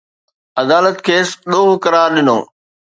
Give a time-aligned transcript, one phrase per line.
[0.61, 2.37] عدالت کيس ڏوهه قرار ڏنو